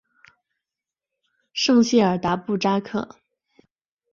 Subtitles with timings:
[1.53, 3.17] 圣谢尔达布扎克。